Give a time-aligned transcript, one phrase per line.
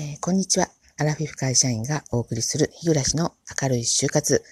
[0.00, 0.68] えーこんにちは。
[0.96, 4.44] アラフィフ会社員がお送りする日暮らしの明るい就活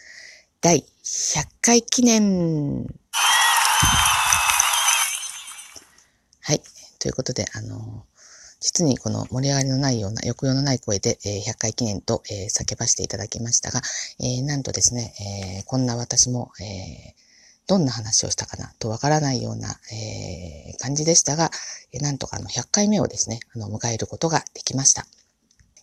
[0.60, 2.84] 第100回記念。
[6.40, 6.60] はい。
[6.98, 8.04] ということで、あの
[8.58, 13.82] 実にこの盛り上がりのないような、抑揚のない声で、え100回記念と、え叫ばせていただきましたが、
[14.18, 15.14] えなんとですね、
[15.60, 17.14] えこんな私も、え
[17.68, 21.52] どんな話をしたかなとわからないような、え感じでしたが、
[22.00, 25.06] なんとかあの100回目をですね、あの迎えることができました。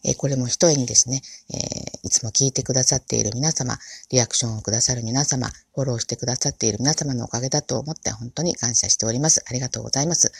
[0.03, 1.21] えこれも一重にですね、
[1.53, 1.57] え
[2.03, 3.77] いつも聞いてくださっている皆様、
[4.11, 9.43] リアクションをくださる皆様、フォローしてくださっている皆様のおかげだと思って本当に感謝しております。
[9.47, 10.31] ありがとうございます。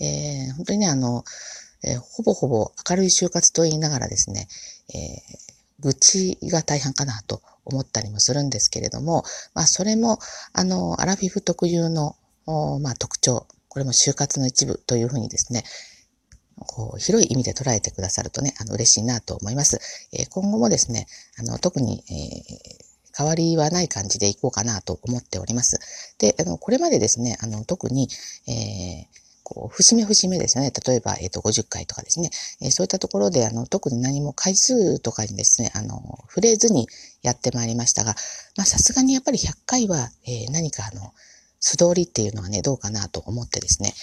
[0.00, 1.24] えー本当にね、あの、
[1.84, 4.48] えーほぼほぼ明るい就活と言いながらですね、
[4.94, 5.52] えー
[5.82, 10.18] 愚痴が大半かなと思ったりもするんですけれども、まあ、それも、
[10.52, 12.16] あの、アラフィフ特有の、
[12.80, 15.64] まあ、特徴、これも就活の一部というふうにですね、
[16.58, 19.78] こう広い意味で捉えてくださるとね、あの、嬉しいなと思います。
[20.12, 21.06] えー今後もですね、
[21.38, 25.78] あの、特に、えー変わりはない感じでいこうかなと思っております。
[26.18, 28.08] で、あの、これまでですね、あの、特に、
[28.48, 30.72] えーこう、節目節目ですね。
[30.86, 32.30] 例えば、えっ、と、50回とかですね。
[32.62, 36.88] えーそういったところで、あの、特に何も回数とかにですね、あの、触れずに
[37.22, 38.14] やってまいりましたが、
[38.56, 41.12] まあ、さすがにやっぱり100回は、えー何かあの、
[41.64, 43.94] 素通りっていうのはね、どうかなと思ってですね、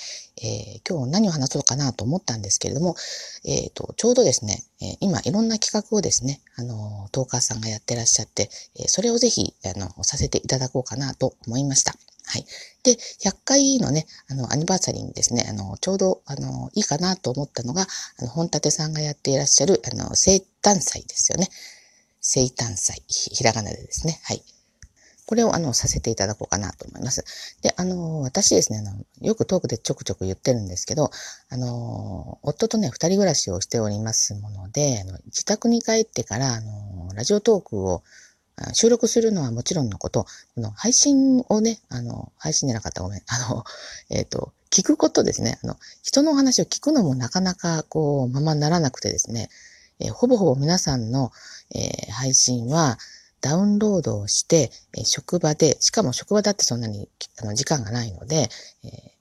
[0.41, 2.95] えー今日何を話そうかなと思ったんですけれども、
[3.45, 8.49] えっ、と、ちょうどですね、えー今いろんな企画をですね、あの、トーカーさんがやってらっしゃって、
[8.79, 11.93] えーそれをぜひ、あの、させていただこうかなと思いました。
[12.25, 12.45] はい。
[12.83, 17.87] で、100回のね、あの、アニバーサリーにですね、あの、ちょうど、あの、いいかなと思ったのが、
[18.19, 21.49] あの、本立さんがやっていらっしゃる、あの、生誕祭ですよね。
[22.21, 23.03] 生誕祭。
[23.07, 24.19] ひらがなでですね。
[24.23, 24.43] はい。
[25.29, 27.23] これを、あの、させていただこうかなと思います。
[27.61, 31.11] で、あの、私ですね、あの、よくトークでちょくちょく言ってるんですけど、
[31.49, 38.01] あの、夫とね、二人暮らしをしておりますもので、あの自宅に帰ってから、あの、ラジオトークを
[38.73, 43.63] 収録するのはもちろんのこと、この配信をね、あの、配信じゃなかったごめん、あの、
[44.09, 45.59] えっ、と、聞くことですね。
[45.63, 49.51] あの、人のお話を聞くのもなかなか、こう、ままならなくてですね、
[49.99, 51.31] えーほぼほぼ皆さんの、
[51.75, 52.97] えー配信は、
[53.41, 57.09] ダウンロードをして、え職場で、しかも職場だってそんなに
[57.41, 58.49] あの時間がないので、
[58.83, 59.19] えー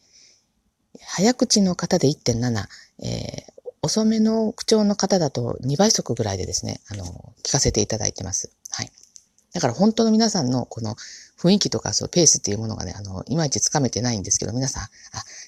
[1.10, 2.66] 早口の方で1.7、
[3.02, 8.52] えー遅めの口調の方だと2倍速ぐらいでですね、あの、聞かせていただいてます。
[8.70, 8.90] はい。
[9.52, 10.96] だから本当の皆さんのこの
[11.40, 14.88] 雰囲気とかそうペースっていうものがね、あの、いまいちつかめてないんですけど、皆さん、あ、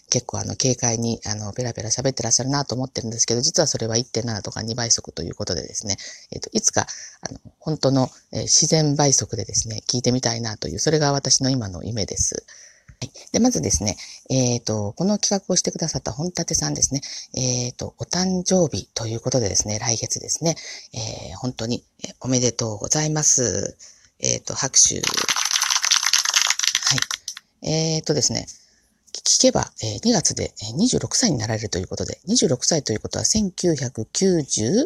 [0.08, 5.96] 結構あの、軽快に、あの、ペラペラ喋ってらっしゃるなと思ってるんですけど、実はそれは1.7とか2倍速ということでですね、
[6.30, 6.86] えっ、と、いつか、
[7.22, 12.44] あの、本当の、え自然倍速でですね、聞いてみたいなという、それが私の今の夢です。
[13.00, 13.10] はい。
[13.32, 13.96] で、まずですね、
[14.28, 17.00] えっ、と、この企画をしてくださった本立さんですね、
[17.34, 20.54] えっ、と、お誕生日ということでですね、来月ですね、
[20.92, 23.76] えー本当にえおめでとうございます。
[24.18, 25.00] えっ、と、拍手。
[26.90, 27.68] はい。
[27.70, 28.46] えっ、とですね、
[29.12, 34.84] 聞けば、え2月で26歳になられるということで、26歳ということは1990、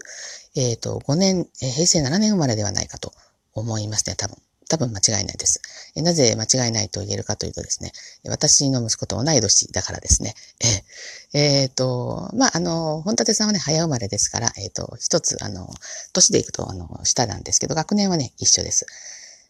[0.54, 3.14] えっ、と、5年、え平成7年生まれではないかと
[3.54, 4.36] 思いますね、多分。
[4.68, 5.62] 多分間違いないです。
[5.94, 7.92] えなぜ間違いないと言えるかというとですね、
[8.28, 10.34] 私の息子と同い年だからですね。
[11.32, 15.72] えーえーと、まあ、あの、本立さんはね、早生まれですから、えっ、と、一つ、あの、
[16.12, 18.84] 年でいくと、あの、下なんですけど、学年はね、一緒です。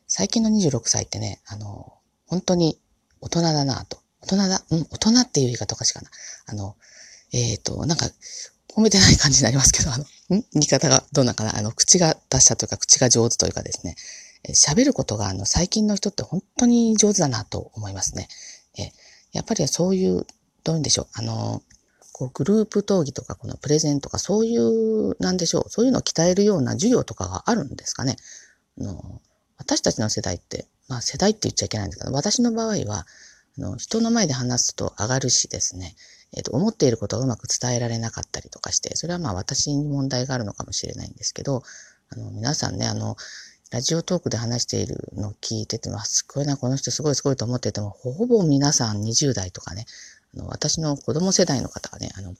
[0.07, 1.93] 最近の26歳ってね、あの、
[2.35, 2.81] 本当に
[3.21, 3.99] 大人だなと。
[4.23, 6.11] 大人だ、うん、大人っていう言い方おかしいかな。
[6.47, 6.75] あの、
[7.33, 8.07] えっ、と、なんか、
[8.75, 11.57] 褒めてない感じになりますけど、あの、ん言い方がどうなんかな。
[11.57, 13.95] あの、口が達者というか、口が上手というかですね、
[14.43, 18.29] えー喋ることが、あの、最近の人って本当に上手だなと思いますね。
[18.79, 18.91] えー
[19.33, 20.27] やっぱりそういう、
[20.65, 21.63] どういうんでしょう、あの、
[22.13, 28.17] こう、グループ討議とか、このプレゼンとか、そういう、なんでしょう、そういうのを鍛えるような授業とかがあるんですかね。
[28.81, 29.21] あの、
[29.57, 33.07] 私たちの世代って、まあ世代って言っちゃいけないんですけど、私の場合は、
[33.59, 35.95] あの、人の前で話すと上がるしですね、
[36.37, 41.63] えっ、と、思っていることをうまく伝えられなかったりとかして、それはまあ私に問題があるのかもしれないんですけど、
[42.11, 43.17] あの、皆さんね、あの、
[43.71, 49.87] ラジオトークで話しているのを聞いてても、あすごいな、この人すごいすごいと思ってても、ほぼ皆さん20代とかね、
[50.35, 52.35] あの私の子供世代の方がね、あの、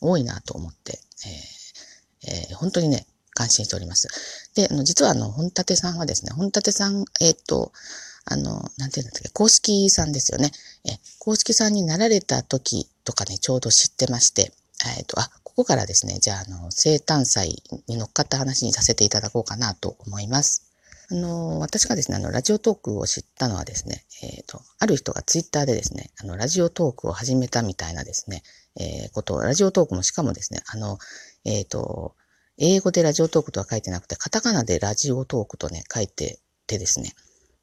[0.00, 4.08] 多いなと思って、えーえー本当にね、感心しております。
[4.54, 7.72] で、あの、実はあの、本立さんはですね、本立さん、えっ、と、
[8.24, 10.52] あの、なんていうんだっけ、公式さんですよね。
[10.84, 14.52] え、公式さんになられた時とかね、ちょうど知ってまして、
[14.96, 20.70] えっ、と、あ、ここからですね、じゃあ、あの、生誕祭に乗っかった話にさせていただこうかなと思います。
[21.10, 28.42] あの、私がですね、あの、ラジオトークを知ったのはですね、えっ、と、ある人がツイッターでですね、あの、ラジオトークを始めたみたいなですね、
[28.76, 30.98] えーことを、ラジオトークもしかもですね、あの、
[31.44, 32.14] えっ、と、
[32.60, 37.14] 英語でラジオトークとは書いてなくて、カタカナでラジオトークとね、書いててですね。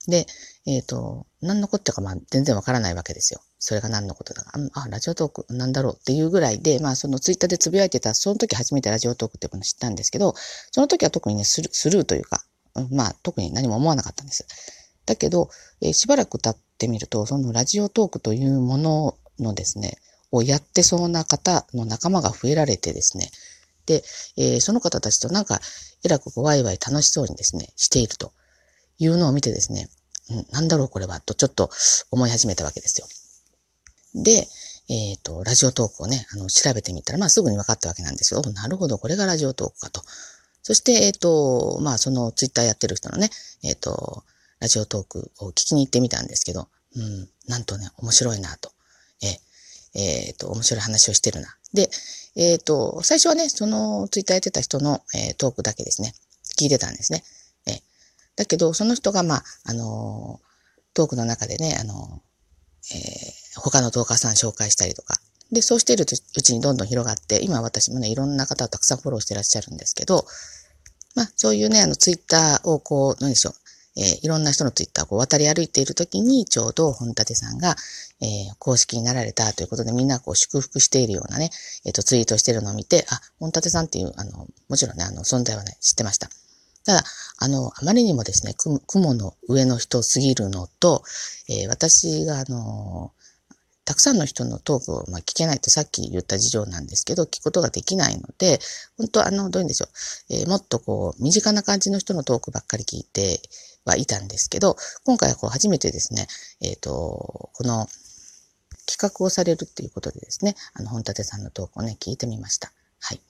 [0.07, 0.25] で、
[0.65, 3.39] えっ、ー、と、何のことかまあ全然わからないわけですよ。
[3.59, 4.51] それが何のことだか。
[4.73, 10.33] あ、ラジオトークなんだろうっていうぐらいで、まあそのツイッターでつぶやいてた、その時初めてラジオトークってものを知ったんですけど、
[10.71, 12.43] その時は特にね、スルーというか、
[12.89, 14.47] まあ特に何も思わなかったんです。
[15.05, 15.49] だけど、
[15.81, 19.99] えー、しばらく経ってみると、そのラジオトークというもののですね、
[20.31, 23.29] をやってそうな方の仲間が増えられてですね、
[23.93, 25.59] えー、その方たちとなんか、
[26.03, 28.33] えらくこうワイワイ楽しそうにですね、していると
[28.99, 29.89] いうのを見てですね、
[30.29, 31.69] うん、なんだろうこれは、とちょっと
[32.11, 33.07] 思い始めたわけですよ。
[34.23, 34.47] で、
[34.89, 38.41] えっ、ー、と、ラジオトークをね、あの、調べてみたら、まあすぐに分かったわけなんですよ。
[38.41, 40.01] なるほど、これがラジオトークかと。
[40.63, 43.29] そして、えっ、ー、と、まあそのツイッターやってる人のね、
[43.63, 44.23] えっ、ー、と、
[44.59, 48.71] ラジオトークを聞きに行ってみたんですけど、うん、なんとね、面白いなと。
[49.93, 51.57] え、えっ、と、面白い話をしてるな。
[51.73, 51.89] で、
[52.35, 56.13] えっ、と、最初はね、そのツイッターやってた人の、えトークだけですね、
[56.59, 57.23] 聞いてたんですね。
[57.67, 57.81] え
[58.35, 60.39] だけど、その人が、まあ、あの
[60.93, 62.21] トークの中でね、あの
[62.93, 65.15] え、他のトーカーさん紹介したりとか。
[65.51, 66.05] で、そうしているう
[66.41, 70.25] ちにどんどん広がって、今私もね、いろんな方をたくさんフォローしてらっしゃるんですけど、
[71.15, 73.53] まあ、そういうね、あの、ツイッターをこう、何でしょう、
[73.97, 77.75] えー、いろんな人のツイッターを渡り歩いているときに、ちょうど本立さんが、
[78.21, 81.49] えー、公式になられたということで、みんなこう祝福しているようなね、
[81.85, 86.29] えっ、ー、と、ツイートしてるのを見て、あ、本立さんっていう、あの、もちろんね、あの、存在はね、知ってました。
[86.85, 87.03] ただ、
[87.39, 88.55] あの、あまりにもですね、
[88.87, 91.03] 雲の上の人すぎるのと、
[91.49, 93.11] えー、私が、あの、
[93.87, 98.59] たくさんの人のトークを、ま、聞けないってさっき言った事情なんですけど、聞くことができないので、
[98.97, 99.87] 本当あの、どういうんでしょ
[100.29, 100.33] う。
[100.33, 103.39] えー、もっとこう、身近な感じの人のトークばっかり聞いて
[103.87, 104.75] はいたんですけど、
[105.05, 106.27] 今回はこう、初めてですね、
[106.61, 107.87] えっ、ー、と、この、
[108.85, 112.71] 企画をされるっていうことでですね、あの、本立さんのトークをね、聞いてみました。
[112.99, 113.21] はい。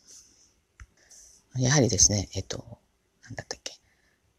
[1.58, 2.80] やはりですね、えっ、ー、と、
[3.24, 3.74] なんだったっけ。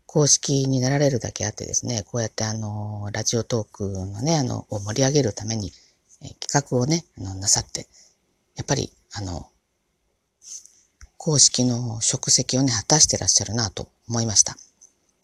[0.06, 5.73] 公式になられるだけあってですね、こうやってあの、ラジオトークのね、あの、を盛り上げるために、
[6.23, 7.88] え企画をね、あの、なさって、
[8.56, 9.50] やっぱり、あの、
[11.17, 14.56] 公式の職責をね、果たしてらっしゃるなと思いました。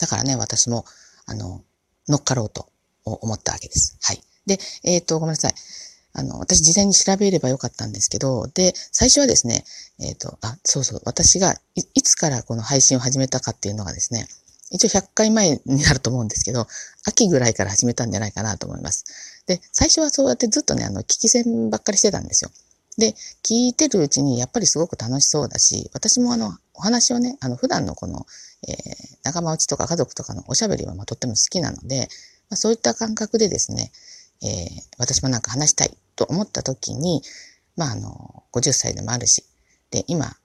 [0.05, 0.85] だからね、私も、
[1.25, 1.63] あの、
[2.09, 2.69] 乗っかろうと
[3.07, 3.97] 思ったわけです。
[4.03, 4.21] はい。
[4.45, 5.55] で、えっ、ー、と、ごめんなさい。
[6.13, 9.65] あの、私事前に調べればよかったんですけど、で、最初はですね、
[10.01, 14.29] えっ、と、あ、そうそう、私がいつからこの配信を始めたかっていうのがですね、
[14.71, 16.67] 一応100回前になると思うんですけど、
[17.07, 19.07] 秋ぐらいから始めたんじゃないかなと思います。
[19.47, 22.51] で、最初はそうやってずっとね、あの、聞き戦ばっかりしてたんですよ。
[22.99, 28.27] で、聞いてるうちにやっぱりすごく楽しそうだし、私もあの、お話をね、あの、普段のこの、
[28.69, 28.77] えー、
[29.25, 32.09] 仲間内とか家族とかのおしゃべりはまあとっても好きなので、
[32.51, 33.91] まあ、そういった感覚でですね、
[34.43, 37.23] えー、私もなんか話したいと思った時に、
[37.77, 39.45] まああの、50歳でもあるし、
[39.91, 40.37] で、今、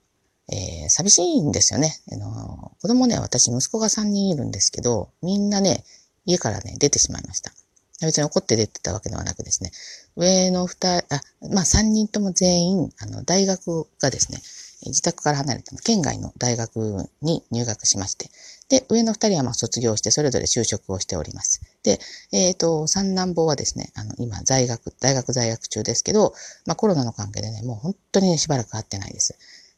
[0.52, 2.00] えー、寂しいんですよね。
[2.12, 5.84] あの、子供ね、私息子が3人いるんですけど、みんなね、
[6.26, 7.52] 家からね、出てしまいました。
[8.02, 9.72] 別に怒って出てたわけではなくですね、
[10.16, 11.22] 上の二人、あ、
[11.54, 14.40] まあ三人とも全員、あの、大学がですね、
[14.86, 18.30] 自宅から離れて県外の大学に入学しまして、
[18.70, 21.62] で、上の二人はまあ卒業してそれぞれ就職をしております。
[21.84, 22.00] で、
[22.32, 26.34] えっ、ー、と、三男坊はですね、あの、今在学、大学在学中ですけど、
[26.66, 29.38] まあコロナの関係でね、もう本当にね、しばらく会ってないです。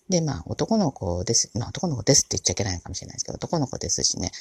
[0.09, 1.49] で、まあ男の子です。
[1.57, 4.31] まあ男の子ですって言っちゃいけないのかもしれないですけど、男の子ですしね、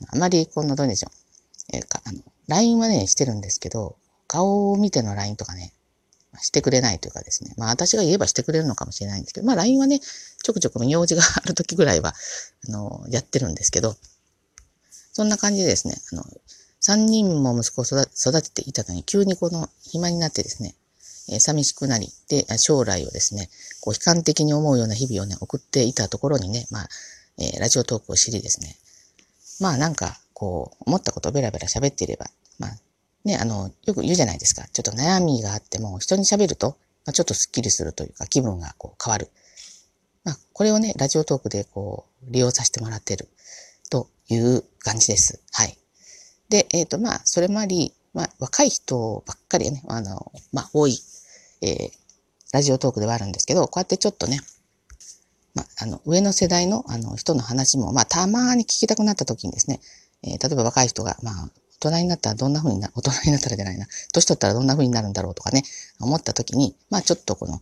[0.00, 1.76] あのあまりこのどうでしょう。
[1.76, 5.72] えー、か、あの、LINE はね、してるんですけど、顔を見ての LINE とかね、
[6.40, 7.54] してくれないというかですね。
[7.56, 12.14] まあ私が言えばしてくれるのかもしれないんですけど、まあ LINE はね、ちょくちょく用事がある時ぐらいは、
[12.68, 13.96] あの、やってるんですけど、
[15.12, 16.24] そんな感じでですね、あの、
[16.80, 20.74] 三人も息子を育てていたのに、急にこの暇になってですね、
[21.30, 23.50] え、寂しくなり、で、将来をですね、
[23.80, 26.88] こう悲観的に思うような日々をね、送っていたところにね、まあ、
[27.38, 28.76] えー、ラジオトークを知りですね、
[29.60, 32.26] まあなんか、こう、思ったことをベラベラ喋っていれば、
[32.60, 32.70] まあ、
[33.24, 34.64] ね、あの、よく言うじゃないですか。
[34.72, 39.30] ちょっと悩みがあっても、人に喋ると、まあ、ちょっとスッキリするというか、気分がこう変わる。
[40.22, 43.28] まあ、これをね、ラジオトークでこう、利用させてもらってる
[43.90, 45.42] という感じです。
[45.50, 45.76] はい。
[46.48, 51.00] で、えっ、ー、と、まあ、それもあり、まあ、若い人ばっかりね、あの、まあ、多い、
[51.62, 51.90] えー、
[52.52, 54.38] ラジオトークではあるんですけど、こうやってちょっとね、
[55.54, 59.80] まあ、あの、上の世代の、あの、人の話も、まあ、たまに聞きたくなった時にですね、
[60.22, 65.62] えー、例えば若い人が、まあ、大人になったらどんな風にな、大人になったらじゃないな、年取ったらどんな風になるんだろうとかね、
[66.00, 67.60] 思った時に、まあちょっとこの、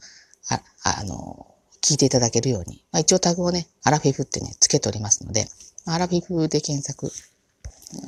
[0.48, 0.62] あ、
[1.00, 5.46] あの、聞いていただけるように、まあ一応タグをね、アラフィフってね、つけておりますので、
[5.84, 7.12] アラフィフで検索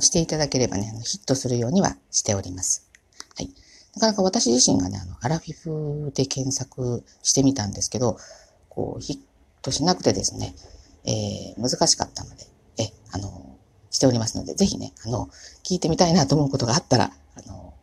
[0.01, 2.89] していただければね、ヒットするようにはしております。
[3.37, 3.53] はい。
[3.95, 8.19] なかなか私自身がね、あの、アラフィフで検索してみたんですけど、
[8.69, 9.19] こう、ヒッ
[9.63, 10.55] トしなくてですね、
[11.05, 12.47] えー、難しかったので、
[12.79, 13.48] え、あの、
[13.99, 15.29] しておりますので、ぜひね、あの、
[15.65, 17.75] 聞いてみたいなと思うことがあったら、あの、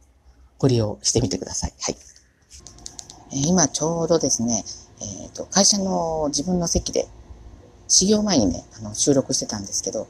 [0.58, 1.74] ご利用してみてください。
[1.82, 1.98] はい。
[3.34, 4.64] えー、今ちょうどですね、
[5.02, 7.10] えっ、ー、と、会社の自分の席で、
[7.90, 10.08] 始業前にね、あの、収録してたんですけど、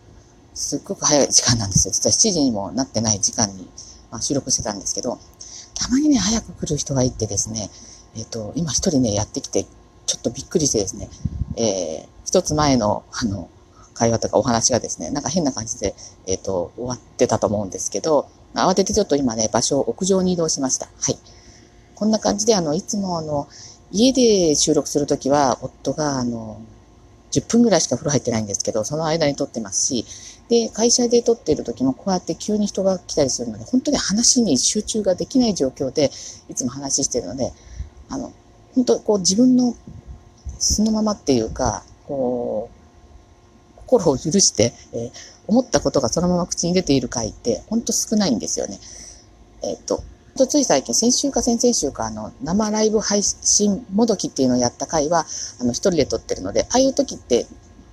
[0.54, 1.92] すっごく早い時間なんですよ。
[1.92, 3.68] 実は7時にもなってない時間に、
[4.12, 5.18] まあ、収録してたんですけど、
[5.74, 7.72] たまにね、早く来る人がいてですね、
[8.16, 9.66] えっ、ー、と、今一人ね、やってきて、
[10.06, 11.10] ちょっとびっくりしてですね、
[11.58, 13.50] えー、一つ前の、あの、
[13.96, 15.96] 会話とかお話がですね、なんか変な感じで、
[16.28, 20.86] えっ、ー、と、終わってたと思うんですけど、慌ててちょっと今ね、場所を屋上に移動しました。
[20.86, 21.18] はい。
[21.96, 23.48] こんな感じで、あの、いつもあの、
[23.92, 26.62] 家で収録するときは、夫が、あの、
[27.32, 30.06] 10分ぐらいしか風呂入ってないんですけど、その間に撮ってますし、
[30.48, 36.12] で、会社で撮っている時もこうやって急に人が来たりするので、本当に話に集中ができない状況で、
[36.50, 37.52] いつも話してるので、
[38.10, 38.32] あの、
[38.76, 39.76] 本当こう自分の
[40.60, 42.85] 素のままっていうか、こう、
[43.86, 45.12] 心を許して、えー、
[45.48, 48.80] 思ったことがそのまま口に出ている回って、ほんと少ないんですよね。
[49.64, 50.04] えっ、と、
[50.48, 55.26] つい最近、先週か先々週か、あの、生ライブ配信もどきっていうのをやった回は、
[55.62, 57.46] あの、一人で撮ってるので、ああいう時って、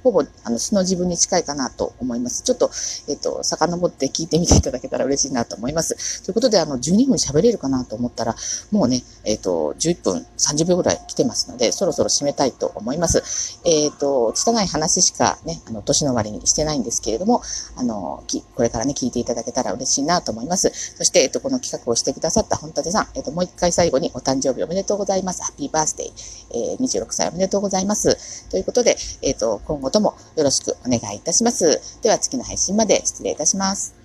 [0.02, 2.42] ほぼ、あの、素の自分に近いかなと思います。
[2.42, 2.70] ちょっと、
[3.08, 6.22] えっ、と、遡って聞いてみていただけたら嬉しいなと思います。
[6.24, 8.34] ということで、あの、12分喋れるかなと思ったら、
[8.70, 13.60] もうね、えっ、と、11分30秒ぐらい来てますので、そろそろ締めたいと思います。
[13.64, 17.42] えっ、と、拙い話しかね、あの、年の終わりにしてないんですけれども、
[17.76, 20.70] あの、きこれからね、聞いていただけたら嬉しいなと思います。
[20.96, 25.42] そして、えっ、と、この企画をしてくださった本立さん、えっ、と、もう一回最後にお誕生日おめでとうございます。
[25.42, 28.48] ハッピーバースデー、えー、26歳おめでとうございます。
[28.50, 32.00] ということで、えっ、と、今後ともよろしくお願いいたします。
[32.02, 34.01] では次の配信まで失礼いたします。